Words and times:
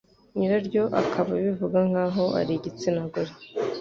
nyiraryo 0.37 0.83
akaba 1.01 1.29
abivuga 1.39 1.79
nkaho 1.89 2.23
ari 2.39 2.53
igitsina 2.55 3.01
gore 3.11 3.33